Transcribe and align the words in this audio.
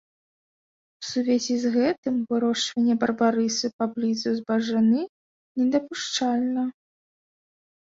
У 1.01 1.03
сувязі 1.09 1.55
з 1.65 1.73
гэтым 1.75 2.15
вырошчванне 2.31 2.95
барбарысу 3.05 3.67
паблізу 3.83 4.29
збажыны 4.41 5.01
недапушчальна. 5.57 6.63